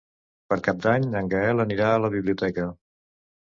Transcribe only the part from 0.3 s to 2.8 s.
Per Cap d'Any en Gaël anirà a la biblioteca.